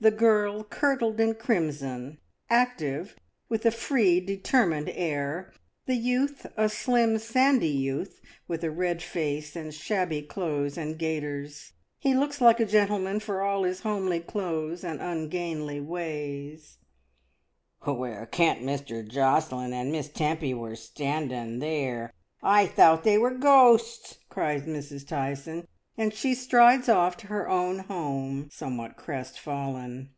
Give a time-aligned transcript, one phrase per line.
[0.00, 2.18] The girl kirtled in crimson,
[2.50, 3.14] active,
[3.48, 5.52] with a free, determined air;
[5.86, 11.74] the youth, a slim sandy youth, with a red face and shabby clothes and gaiters.
[12.00, 16.78] He looks like a gentleman, for all his homely clothes and imgainly ways.
[17.82, 19.06] "Whoever ken't Mr.
[19.08, 22.12] Josselin and Miss Tempy were stan'nin thear!
[22.42, 25.06] I thowt they were goasts," cries Mrs.
[25.06, 25.68] Tyson,
[25.98, 30.08] and she strides off to her own home somewhat crestfallen.